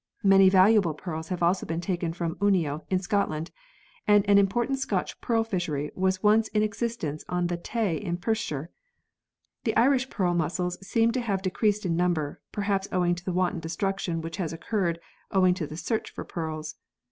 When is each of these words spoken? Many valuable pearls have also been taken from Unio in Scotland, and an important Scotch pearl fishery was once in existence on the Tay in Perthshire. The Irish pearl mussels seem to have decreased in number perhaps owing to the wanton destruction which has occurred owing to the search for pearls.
Many 0.23 0.49
valuable 0.49 0.95
pearls 0.95 1.27
have 1.29 1.43
also 1.43 1.63
been 1.67 1.79
taken 1.79 2.11
from 2.11 2.33
Unio 2.41 2.83
in 2.89 2.97
Scotland, 2.97 3.51
and 4.07 4.27
an 4.27 4.39
important 4.39 4.79
Scotch 4.79 5.21
pearl 5.21 5.43
fishery 5.43 5.91
was 5.93 6.23
once 6.23 6.47
in 6.47 6.63
existence 6.63 7.23
on 7.29 7.45
the 7.45 7.55
Tay 7.57 7.97
in 7.97 8.17
Perthshire. 8.17 8.71
The 9.63 9.77
Irish 9.77 10.09
pearl 10.09 10.33
mussels 10.33 10.79
seem 10.83 11.11
to 11.11 11.21
have 11.21 11.43
decreased 11.43 11.85
in 11.85 11.95
number 11.95 12.41
perhaps 12.51 12.87
owing 12.91 13.13
to 13.13 13.23
the 13.23 13.31
wanton 13.31 13.59
destruction 13.59 14.21
which 14.21 14.37
has 14.37 14.51
occurred 14.51 14.99
owing 15.29 15.53
to 15.53 15.67
the 15.67 15.77
search 15.77 16.09
for 16.09 16.23
pearls. 16.25 16.77